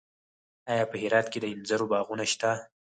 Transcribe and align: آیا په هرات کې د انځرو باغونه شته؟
آیا 0.71 0.85
په 0.91 0.95
هرات 1.03 1.27
کې 1.31 1.39
د 1.41 1.45
انځرو 1.53 1.85
باغونه 1.91 2.25
شته؟ 2.31 2.51